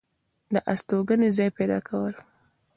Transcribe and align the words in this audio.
دا 0.53 0.61
ستوګنې 0.81 1.29
ځاے 1.37 1.47
پېدا 1.57 1.79
كول 1.87 2.13